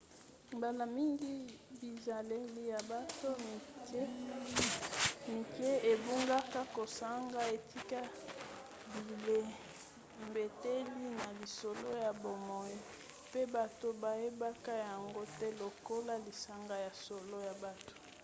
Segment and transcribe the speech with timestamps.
[0.55, 1.33] mbala mingi
[1.77, 3.29] bizaleli ya bato
[5.27, 7.99] mike ebungaka kozanga etika
[9.07, 12.75] bilembeteli na lisolo ya bomoi
[13.29, 17.93] mpe bato bayebaka yango te lokolo lisanga ya solo ya bato